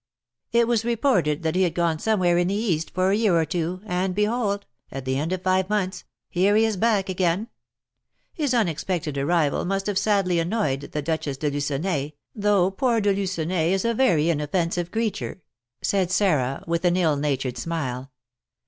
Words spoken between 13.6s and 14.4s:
is a very